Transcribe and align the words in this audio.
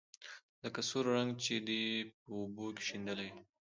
لکه 0.63 0.79
سور 0.89 1.05
رنګ 1.17 1.31
چې 1.43 1.55
دې 1.67 1.83
په 2.21 2.29
اوبو 2.37 2.65
کې 2.75 2.83
شېندلى 2.87 3.27
وي. 3.33 3.41